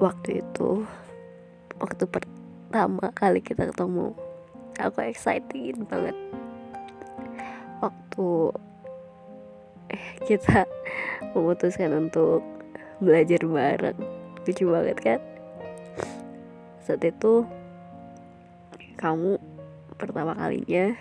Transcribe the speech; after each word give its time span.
waktu 0.00 0.40
itu 0.40 0.88
waktu 1.76 2.04
pertama 2.08 3.12
kali 3.12 3.44
kita 3.44 3.68
ketemu 3.68 4.16
aku 4.80 5.04
excited 5.04 5.76
banget. 5.92 6.16
Waktu 7.84 8.28
eh, 9.92 10.06
kita 10.24 10.64
memutuskan 11.36 12.08
untuk 12.08 12.40
belajar 13.04 13.44
bareng. 13.44 14.00
Lucu 14.48 14.64
banget 14.72 14.98
kan? 15.04 15.20
Saat 16.80 17.04
itu 17.04 17.44
kamu 18.96 19.36
pertama 20.00 20.32
kalinya 20.32 20.96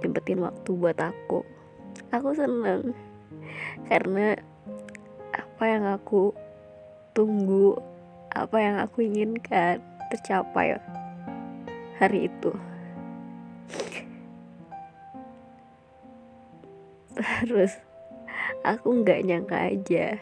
nyempetin 0.00 0.40
waktu 0.40 0.70
buat 0.72 0.96
aku. 0.96 1.44
Aku 2.08 2.32
seneng 2.32 2.96
karena 3.88 4.36
apa 5.32 5.64
yang 5.64 5.84
aku 5.88 6.32
tunggu 7.12 7.76
apa 8.32 8.56
yang 8.56 8.76
aku 8.80 9.04
inginkan 9.04 9.80
tercapai 10.08 10.80
hari 12.00 12.32
itu. 12.32 12.52
Terus 17.16 17.76
aku 18.64 19.04
nggak 19.04 19.20
nyangka 19.28 19.58
aja 19.68 20.16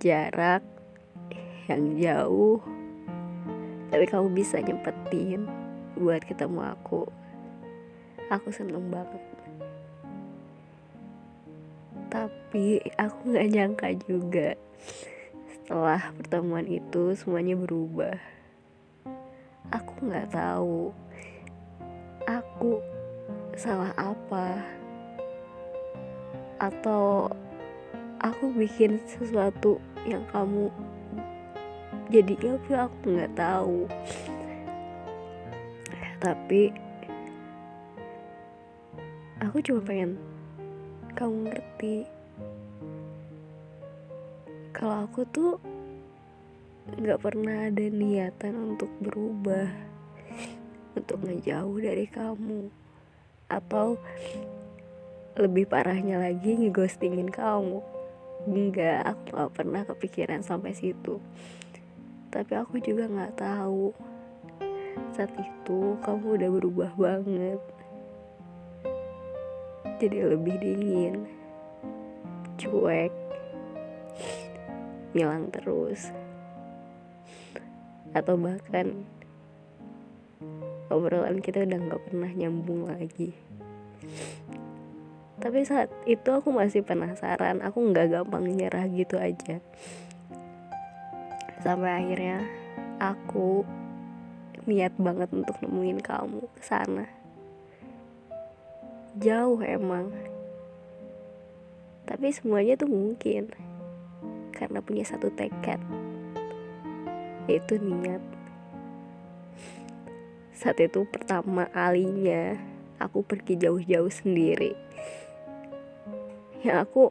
jarak 0.00 0.64
yang 1.68 1.96
jauh 2.00 2.60
tapi 3.90 4.04
kamu 4.06 4.30
bisa 4.32 4.62
nyempetin 4.62 5.50
buat 5.98 6.22
ketemu 6.22 6.62
aku. 6.62 7.10
Aku 8.30 8.54
seneng 8.54 8.86
banget. 8.86 9.18
Tapi 12.06 12.78
aku 12.94 13.18
nggak 13.34 13.50
nyangka 13.50 13.88
juga 14.06 14.54
setelah 15.70 16.10
pertemuan 16.18 16.66
itu 16.66 17.14
semuanya 17.14 17.54
berubah. 17.54 18.18
Aku 19.70 20.02
nggak 20.02 20.34
tahu. 20.34 20.90
Aku 22.26 22.82
salah 23.54 23.94
apa? 23.94 24.66
Atau 26.58 27.30
aku 28.18 28.50
bikin 28.50 28.98
sesuatu 29.06 29.78
yang 30.10 30.26
kamu 30.34 30.74
jadi 32.10 32.34
ilfil 32.34 32.90
aku 32.90 33.06
nggak 33.06 33.38
tahu. 33.38 33.86
Tapi 36.18 36.74
aku 39.38 39.62
cuma 39.62 39.86
pengen 39.86 40.18
kamu 41.14 41.46
ngerti 41.46 42.10
kalau 44.70 45.06
aku 45.06 45.26
tuh 45.26 45.58
nggak 46.90 47.22
pernah 47.22 47.70
ada 47.70 47.86
niatan 47.90 48.74
untuk 48.74 48.90
berubah 49.02 49.66
untuk 50.94 51.18
ngejauh 51.26 51.78
dari 51.78 52.06
kamu. 52.06 52.70
Atau 53.50 53.98
lebih 55.38 55.66
parahnya 55.66 56.22
lagi 56.22 56.54
ngeghostingin 56.54 57.30
kamu. 57.30 57.82
Enggak 58.46 59.04
aku 59.04 59.22
nggak 59.34 59.52
pernah 59.54 59.82
kepikiran 59.86 60.42
sampai 60.42 60.74
situ. 60.74 61.18
Tapi 62.30 62.52
aku 62.54 62.78
juga 62.78 63.10
nggak 63.10 63.36
tahu 63.36 63.90
saat 65.10 65.34
itu 65.34 65.98
kamu 66.06 66.38
udah 66.38 66.50
berubah 66.50 66.90
banget. 66.94 67.60
Jadi 70.00 70.18
lebih 70.24 70.56
dingin 70.62 71.28
cuek 72.56 73.19
ngilang 75.12 75.50
terus. 75.50 76.10
Atau 78.14 78.34
bahkan 78.38 79.06
obrolan 80.90 81.38
kita 81.38 81.62
udah 81.62 81.78
nggak 81.78 82.02
pernah 82.10 82.30
nyambung 82.34 82.90
lagi. 82.90 83.30
Tapi 85.40 85.64
saat 85.64 85.88
itu 86.04 86.28
aku 86.28 86.52
masih 86.52 86.84
penasaran 86.84 87.64
aku 87.64 87.80
nggak 87.80 88.12
gampang 88.12 88.44
nyerah 88.44 88.84
gitu 88.92 89.16
aja. 89.16 89.62
Sampai 91.64 92.04
akhirnya 92.04 92.44
aku 93.00 93.64
niat 94.68 94.92
banget 95.00 95.32
untuk 95.32 95.56
nemuin 95.64 96.04
kamu 96.04 96.44
ke 96.44 96.60
sana. 96.60 97.08
Jauh 99.16 99.58
emang. 99.64 100.12
Tapi 102.04 102.26
semuanya 102.34 102.76
tuh 102.76 102.90
mungkin 102.90 103.48
karena 104.60 104.84
punya 104.84 105.08
satu 105.08 105.32
tekad 105.32 105.80
yaitu 107.48 107.80
niat. 107.80 108.20
Saat 110.54 110.78
itu 110.78 111.08
pertama 111.08 111.66
kalinya 111.72 112.60
aku 113.00 113.24
pergi 113.24 113.56
jauh-jauh 113.56 114.12
sendiri. 114.12 114.76
Yang 116.60 116.78
aku 116.84 117.04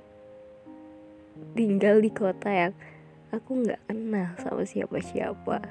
tinggal 1.57 1.97
di 1.97 2.13
kota 2.13 2.47
yang 2.47 2.73
aku 3.33 3.65
nggak 3.65 3.81
kenal 3.89 4.29
sama 4.37 4.63
siapa-siapa. 4.63 5.65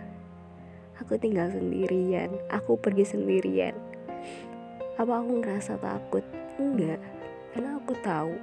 Aku 0.98 1.14
tinggal 1.16 1.54
sendirian 1.54 2.34
aku 2.50 2.74
pergi 2.74 3.06
sendirian. 3.06 3.78
Apa 4.98 5.22
aku 5.22 5.38
ngerasa 5.38 5.78
takut? 5.78 6.26
Enggak 6.58 6.98
karena 7.54 7.78
aku 7.78 7.94
tahu 8.02 8.34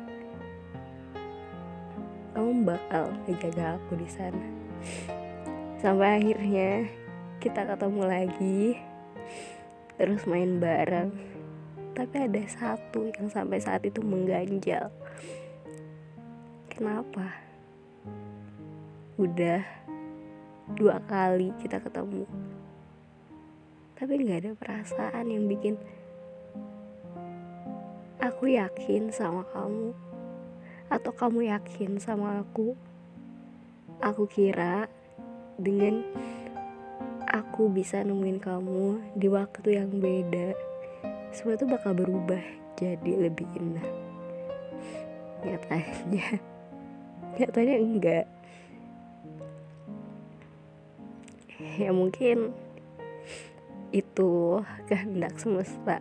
kamu 2.36 2.68
bakal 2.68 3.16
menjaga 3.24 3.80
aku 3.80 3.96
di 3.96 4.12
sana. 4.12 4.44
Sampai 5.80 6.20
akhirnya 6.20 6.84
kita 7.40 7.64
ketemu 7.64 8.02
lagi 8.04 8.62
terus 9.96 10.28
main 10.28 10.60
bareng. 10.60 11.16
Tapi 11.96 12.28
ada 12.28 12.44
satu 12.44 13.08
yang 13.08 13.32
sampai 13.32 13.64
saat 13.64 13.88
itu 13.88 14.04
mengganjal. 14.04 14.92
Kenapa? 16.68 17.40
Udah 19.16 19.64
dua 20.76 21.00
kali 21.08 21.56
kita 21.64 21.80
ketemu. 21.80 22.28
Tapi 23.96 24.12
nggak 24.12 24.40
ada 24.44 24.52
perasaan 24.60 25.32
yang 25.32 25.48
bikin 25.48 25.80
aku 28.20 28.52
yakin 28.52 29.08
sama 29.08 29.48
kamu 29.56 29.96
atau 30.92 31.12
kamu 31.12 31.50
yakin 31.50 31.98
sama 31.98 32.42
aku? 32.42 32.78
Aku 34.04 34.28
kira 34.28 34.92
dengan 35.56 36.04
aku 37.30 37.72
bisa 37.72 38.04
nemuin 38.04 38.40
kamu 38.40 39.16
di 39.16 39.28
waktu 39.32 39.80
yang 39.80 39.92
beda 40.00 40.76
semua 41.36 41.60
itu 41.60 41.68
bakal 41.68 41.92
berubah 41.92 42.40
jadi 42.80 43.28
lebih 43.28 43.44
indah. 43.60 43.88
Nyatanya 45.44 46.40
nyatanya 47.40 47.76
enggak. 47.76 48.26
Ya 51.76 51.92
mungkin 51.92 52.56
itu 53.92 54.64
kehendak 54.88 55.36
semesta. 55.36 56.00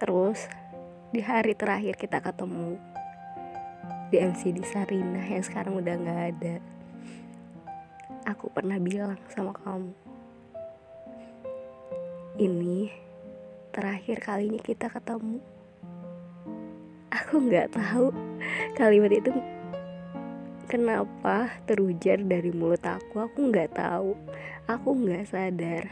Terus 0.00 0.48
di 1.10 1.18
hari 1.18 1.58
terakhir 1.58 1.98
kita 1.98 2.22
ketemu 2.22 2.78
di 4.14 4.22
MCD 4.22 4.62
Sarinah 4.62 5.26
yang 5.26 5.42
sekarang 5.42 5.82
udah 5.82 5.98
nggak 5.98 6.22
ada. 6.34 6.56
Aku 8.30 8.46
pernah 8.46 8.78
bilang 8.78 9.18
sama 9.26 9.50
kamu, 9.58 9.90
ini 12.38 12.94
terakhir 13.74 14.22
kalinya 14.22 14.62
kita 14.62 14.86
ketemu. 14.86 15.42
Aku 17.10 17.42
nggak 17.42 17.74
tahu 17.74 18.14
kalimat 18.78 19.10
itu 19.10 19.34
kenapa 20.70 21.50
terujar 21.66 22.22
dari 22.22 22.54
mulut 22.54 22.86
aku. 22.86 23.26
Aku 23.26 23.50
nggak 23.50 23.74
tahu, 23.74 24.14
aku 24.70 24.88
nggak 24.94 25.26
sadar. 25.26 25.90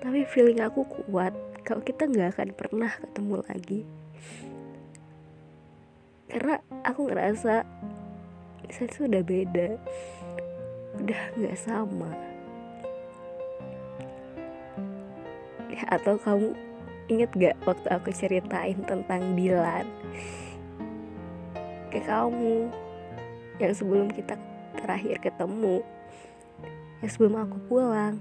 Tapi 0.00 0.24
feeling 0.24 0.64
aku 0.64 0.88
kuat 0.88 1.36
kalau 1.60 1.84
kita 1.84 2.08
nggak 2.08 2.40
akan 2.40 2.50
pernah 2.56 2.88
ketemu 2.88 3.36
lagi 3.44 3.97
karena 6.28 6.60
aku 6.84 7.08
ngerasa 7.08 7.64
saya 8.68 8.90
sudah 8.92 9.24
beda. 9.24 9.80
Udah 11.00 11.22
nggak 11.40 11.56
sama. 11.56 12.12
Ya, 15.72 15.82
atau 15.88 16.20
kamu 16.20 16.52
inget 17.08 17.30
gak 17.32 17.56
waktu 17.64 17.88
aku 17.88 18.12
ceritain 18.12 18.78
tentang 18.84 19.32
Dilan? 19.32 19.88
Ke 21.88 22.04
kamu 22.04 22.68
yang 23.56 23.72
sebelum 23.72 24.12
kita 24.12 24.36
terakhir 24.76 25.16
ketemu. 25.24 25.80
Yang 27.00 27.10
sebelum 27.16 27.34
aku 27.40 27.56
pulang. 27.72 28.20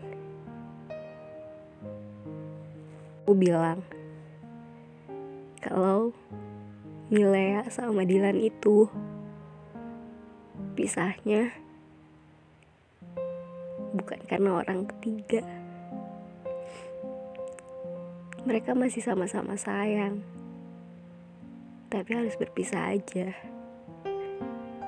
Aku 3.27 3.35
bilang 3.35 3.83
kalau 5.67 6.15
Milea 7.11 7.67
sama 7.67 8.07
Dilan 8.07 8.39
itu 8.39 8.87
berpisahnya 10.55 11.51
bukan 13.91 14.19
karena 14.31 14.63
orang 14.63 14.87
ketiga. 14.95 15.43
Mereka 18.47 18.79
masih 18.79 19.03
sama-sama 19.03 19.59
sayang, 19.59 20.23
tapi 21.91 22.15
harus 22.15 22.39
berpisah 22.39 22.95
aja 22.95 23.35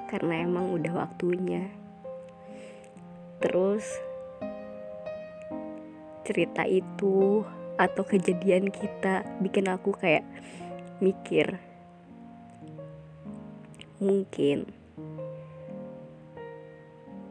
karena 0.07 0.47
emang 0.47 0.71
udah 0.71 1.03
waktunya. 1.03 1.67
Terus, 3.43 3.83
cerita 6.23 6.63
itu 6.63 7.43
atau 7.75 8.03
kejadian 8.07 8.71
kita 8.71 9.27
bikin 9.43 9.67
aku 9.67 9.91
kayak 9.95 10.23
mikir, 10.99 11.59
mungkin 14.03 14.67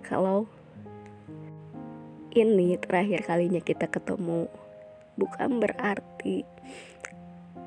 kalau 0.05 0.49
ini 2.33 2.81
terakhir 2.81 3.29
kalinya 3.29 3.61
kita 3.61 3.85
ketemu, 3.89 4.49
bukan 5.21 5.61
berarti 5.61 6.49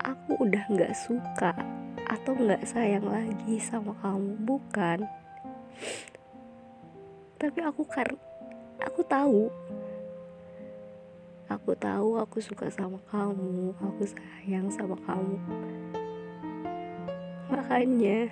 aku 0.01 0.41
udah 0.41 0.65
gak 0.73 0.97
suka 0.97 1.53
atau 2.09 2.33
gak 2.33 2.65
sayang 2.65 3.05
lagi 3.05 3.61
sama 3.61 3.93
kamu, 4.01 4.41
bukan. 4.41 5.05
Tapi 7.37 7.59
aku 7.61 7.85
kan, 7.85 8.09
aku 8.81 9.01
tahu, 9.05 9.53
aku 11.51 11.75
tahu 11.75 12.15
aku 12.15 12.39
suka 12.39 12.71
sama 12.71 12.95
kamu, 13.11 13.75
aku 13.75 14.03
sayang 14.07 14.71
sama 14.71 14.95
kamu. 15.03 15.35
Makanya 17.51 18.31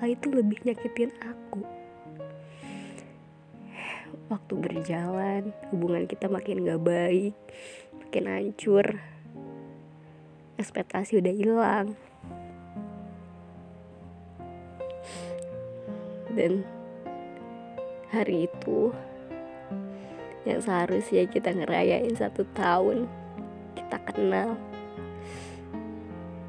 hal 0.00 0.08
itu 0.08 0.32
lebih 0.32 0.64
nyakitin 0.64 1.12
aku. 1.20 1.60
Waktu 4.32 4.54
berjalan 4.56 5.52
hubungan 5.68 6.08
kita 6.08 6.28
makin 6.28 6.64
gak 6.64 6.80
baik 6.80 7.36
makin 8.08 8.24
hancur. 8.24 8.86
Ekspektasi 10.56 11.20
udah 11.20 11.34
hilang. 11.36 11.88
Dan 16.32 16.64
hari 18.08 18.48
itu 18.48 18.96
yang 20.48 20.64
seharusnya 20.64 21.28
kita 21.28 21.52
ngerayain 21.52 22.16
satu 22.16 22.48
tahun 22.56 23.04
kita 23.76 23.98
kenal. 24.08 24.56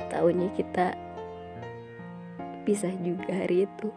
Tahunnya 0.07 0.49
kita 0.55 0.95
bisa 2.63 2.87
juga 3.03 3.35
hari 3.35 3.67
itu. 3.67 3.91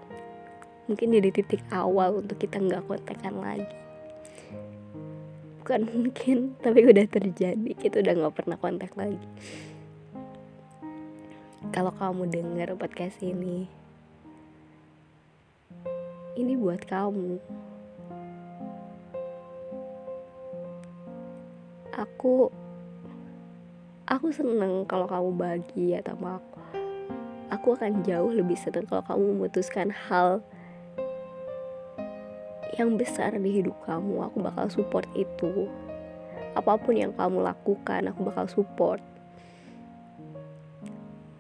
Mungkin 0.90 1.14
jadi 1.14 1.30
titik 1.30 1.62
awal 1.70 2.18
untuk 2.18 2.42
kita 2.42 2.58
nggak 2.58 2.82
kontekan 2.90 3.38
lagi. 3.38 3.78
Bukan 5.62 5.80
mungkin 5.86 6.58
tapi 6.58 6.82
udah 6.82 7.06
terjadi. 7.06 7.70
Kita 7.78 8.02
udah 8.02 8.12
nggak 8.18 8.34
pernah 8.34 8.58
kontak 8.58 8.90
lagi. 8.98 9.22
Kalau 11.70 11.94
kamu 11.94 12.26
dengar 12.26 12.74
podcast 12.74 13.22
ini 13.22 13.70
ini 16.32 16.56
buat 16.56 16.82
kamu 16.88 17.38
aku 22.02 22.50
aku 24.10 24.34
seneng 24.34 24.82
kalau 24.90 25.06
kamu 25.06 25.30
bahagia 25.38 26.02
sama 26.02 26.42
aku 26.42 26.58
aku 27.54 27.66
akan 27.78 28.02
jauh 28.02 28.34
lebih 28.34 28.58
seneng 28.58 28.90
kalau 28.90 29.06
kamu 29.06 29.22
memutuskan 29.38 29.94
hal 29.94 30.42
yang 32.80 32.96
besar 32.96 33.36
di 33.36 33.60
hidup 33.60 33.76
kamu. 33.84 34.24
Aku 34.32 34.40
bakal 34.40 34.66
support 34.72 35.04
itu. 35.12 35.68
Apa 36.56 36.80
pun 36.80 36.96
yang 36.96 37.12
kamu 37.12 37.44
lakukan 37.44 38.08
aku 38.08 38.20
bakal 38.24 38.48
support. 38.48 39.00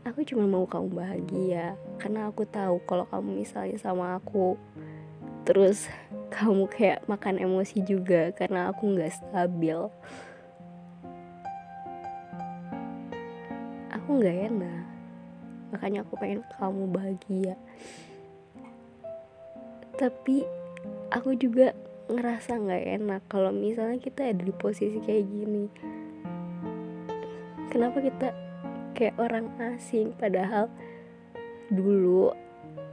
Aku 0.04 0.20
cuma 0.28 0.44
mau 0.44 0.68
kamu 0.68 0.92
bahagia 0.92 1.72
karena 1.96 2.28
aku 2.28 2.44
tahu 2.44 2.84
kalau 2.84 3.08
kamu 3.08 3.40
misalnya 3.46 3.80
sama 3.80 4.20
aku 4.20 4.60
terus 5.48 5.88
kamu 6.34 6.68
kayak 6.68 7.00
makan 7.08 7.38
emosi 7.38 7.80
juga 7.86 8.34
karena 8.34 8.68
aku 8.68 8.92
nggak 8.92 9.14
stabil 9.14 9.88
aku 14.12 14.20
nggak 14.28 14.40
enak 14.52 14.84
makanya 15.72 16.04
aku 16.04 16.20
pengen 16.20 16.44
kamu 16.60 16.84
bahagia. 16.92 17.56
Tapi 19.96 20.44
aku 21.08 21.32
juga 21.32 21.72
ngerasa 22.12 22.60
nggak 22.60 22.84
enak 23.00 23.22
kalau 23.32 23.56
misalnya 23.56 23.96
kita 23.96 24.28
ada 24.28 24.44
di 24.44 24.52
posisi 24.52 25.00
kayak 25.00 25.24
gini. 25.32 25.64
Kenapa 27.72 28.04
kita 28.04 28.36
kayak 28.92 29.16
orang 29.16 29.48
asing? 29.72 30.12
Padahal 30.12 30.68
dulu 31.72 32.36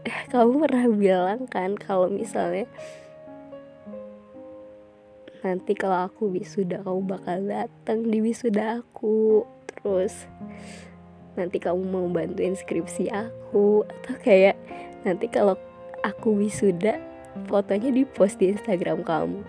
eh, 0.07 0.23
kamu 0.31 0.63
pernah 0.63 0.87
bilang 0.87 1.51
kan 1.51 1.75
kalau 1.75 2.07
misalnya 2.07 2.63
nanti 5.43 5.75
kalau 5.75 6.07
aku 6.07 6.31
wisuda 6.31 6.79
kamu 6.79 7.03
bakal 7.03 7.43
datang 7.43 8.07
di 8.07 8.23
wisuda 8.23 8.79
aku. 8.79 9.43
Terus 9.67 10.15
nanti 11.39 11.57
kamu 11.63 11.79
mau 11.87 12.05
bantuin 12.11 12.51
skripsi 12.51 13.07
aku 13.07 13.87
atau 13.87 14.15
kayak 14.19 14.59
nanti 15.07 15.31
kalau 15.31 15.55
aku 16.03 16.35
wisuda 16.35 16.99
fotonya 17.47 17.95
di 17.95 18.03
post 18.03 18.43
di 18.43 18.51
Instagram 18.51 19.07
kamu. 19.07 19.39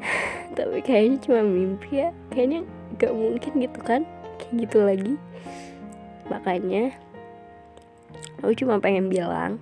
Tapi 0.56 0.78
kayaknya 0.80 1.20
cuma 1.20 1.40
mimpi 1.44 2.00
ya. 2.00 2.10
Kayaknya 2.32 2.60
gak 2.96 3.12
mungkin 3.12 3.52
gitu 3.60 3.80
kan? 3.84 4.02
Kayak 4.40 4.52
gitu 4.64 4.78
lagi. 4.80 5.14
Makanya 6.32 6.96
aku 8.40 8.52
cuma 8.56 8.80
pengen 8.80 9.12
bilang 9.12 9.60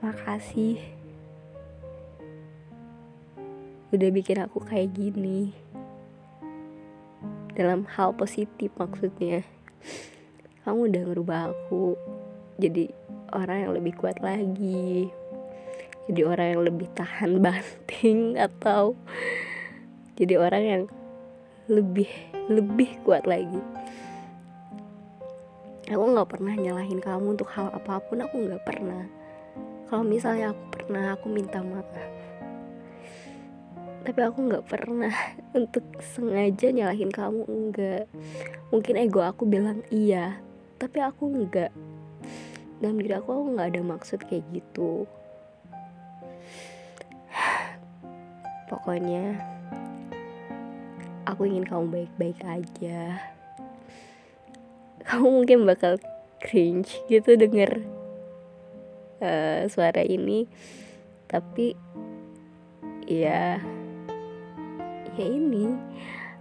makasih. 0.00 0.80
Udah 3.88 4.08
bikin 4.12 4.44
aku 4.44 4.60
kayak 4.60 4.92
gini 4.92 5.56
dalam 7.58 7.82
hal 7.98 8.14
positif 8.14 8.70
maksudnya. 8.78 9.42
Kamu 10.62 10.86
udah 10.86 11.02
ngerubah 11.10 11.40
aku 11.50 11.98
jadi 12.62 12.94
orang 13.34 13.66
yang 13.66 13.72
lebih 13.74 13.98
kuat 13.98 14.22
lagi 14.22 15.10
jadi 16.08 16.24
orang 16.24 16.46
yang 16.56 16.62
lebih 16.64 16.88
tahan 16.96 17.38
banting 17.44 18.40
atau 18.40 18.96
jadi 20.16 20.40
orang 20.40 20.64
yang 20.64 20.82
lebih 21.68 22.08
lebih 22.48 22.96
kuat 23.04 23.28
lagi. 23.28 23.60
Aku 25.88 26.04
nggak 26.04 26.28
pernah 26.32 26.56
nyalahin 26.56 27.00
kamu 27.00 27.36
untuk 27.36 27.48
hal 27.52 27.68
apa 27.72 28.00
pun 28.00 28.24
aku 28.24 28.40
nggak 28.40 28.64
pernah. 28.64 29.04
Kalau 29.88 30.04
misalnya 30.04 30.52
aku 30.52 30.64
pernah 30.72 31.16
aku 31.16 31.28
minta 31.28 31.60
maaf 31.60 31.84
tapi 34.06 34.20
aku 34.22 34.38
nggak 34.46 34.66
pernah 34.66 35.14
untuk 35.58 35.84
sengaja 36.14 36.70
nyalahin 36.70 37.10
kamu 37.10 37.42
enggak 37.46 38.04
mungkin 38.70 38.94
ego 38.98 39.22
aku 39.24 39.46
bilang 39.48 39.82
iya 39.90 40.38
tapi 40.78 41.02
aku 41.02 41.26
enggak 41.26 41.74
dalam 42.78 42.98
diri 43.02 43.14
aku 43.18 43.34
aku 43.34 43.44
nggak 43.58 43.68
ada 43.74 43.82
maksud 43.82 44.20
kayak 44.30 44.46
gitu. 44.54 45.06
Pokoknya 48.70 49.34
aku 51.26 51.50
ingin 51.50 51.66
kamu 51.66 51.86
baik-baik 51.90 52.38
aja. 52.46 53.18
Kamu 55.08 55.42
mungkin 55.42 55.64
bakal 55.64 55.96
cringe 56.38 56.92
gitu 57.10 57.34
denger 57.34 57.82
uh, 59.24 59.66
suara 59.66 60.04
ini. 60.04 60.46
Tapi 61.26 61.74
ya 63.08 63.58
ya 65.18 65.26
ini 65.26 65.74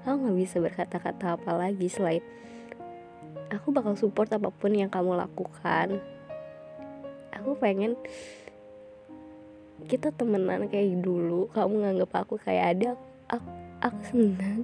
aku 0.05 0.15
nggak 0.21 0.37
bisa 0.37 0.61
berkata-kata 0.61 1.35
apa 1.35 1.51
lagi 1.57 1.89
selain 1.89 2.21
aku 3.51 3.71
bakal 3.71 3.95
support 3.95 4.27
apa 4.31 4.51
pun 4.51 4.75
yang 4.75 4.91
kamu 4.91 5.15
lakukan. 5.15 5.99
Aku 7.31 7.55
pengen 7.59 7.95
kita 9.87 10.09
temenan 10.11 10.67
kayak 10.67 10.99
dulu 10.99 11.47
kamu 11.53 11.85
nganggap 11.85 12.27
aku 12.27 12.35
kayak 12.41 12.75
ada 12.75 12.89
aku, 13.31 13.49
aku 13.83 13.99
senang. 14.09 14.61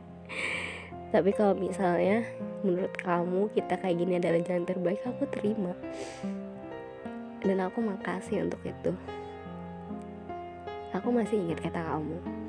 Tapi 1.14 1.30
kalau 1.38 1.54
misalnya 1.54 2.26
menurut 2.66 2.92
kamu 2.98 3.54
kita 3.54 3.78
kayak 3.78 3.98
gini 4.02 4.18
adalah 4.18 4.42
jalan 4.42 4.66
terbaik 4.66 5.02
aku 5.06 5.24
terima. 5.30 5.78
Dan 7.44 7.60
aku 7.60 7.84
makasih 7.84 8.48
untuk 8.48 8.64
itu. 8.66 8.92
Aku 10.96 11.10
masih 11.12 11.42
ingat 11.42 11.60
kata 11.62 11.82
kamu 11.82 12.44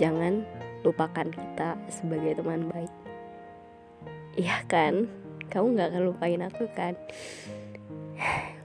jangan 0.00 0.40
lupakan 0.80 1.28
kita 1.28 1.76
sebagai 1.92 2.40
teman 2.40 2.72
baik. 2.72 2.92
Iya 4.40 4.64
kan? 4.64 5.12
Kamu 5.52 5.76
nggak 5.76 5.92
akan 5.92 6.02
lupain 6.08 6.40
aku 6.40 6.64
kan? 6.72 6.96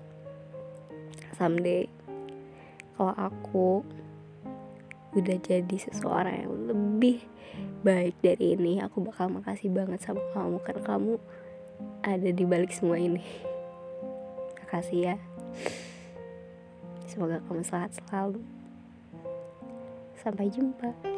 Someday 1.38 1.92
kalau 2.96 3.12
aku 3.20 3.84
udah 5.20 5.38
jadi 5.44 5.76
seseorang 5.76 6.48
yang 6.48 6.56
lebih 6.72 7.20
baik 7.84 8.16
dari 8.24 8.56
ini 8.56 8.80
aku 8.80 9.04
bakal 9.04 9.28
makasih 9.32 9.72
banget 9.72 10.00
sama 10.04 10.24
kamu 10.32 10.60
karena 10.64 10.84
kamu 10.88 11.14
ada 12.00 12.30
di 12.32 12.44
balik 12.48 12.72
semua 12.72 12.96
ini. 12.96 13.20
Makasih 14.64 15.12
ya. 15.12 15.16
Semoga 17.12 17.44
kamu 17.44 17.64
sehat 17.68 17.92
selalu. 17.92 18.40
Sampai 20.16 20.48
jumpa 20.48 21.15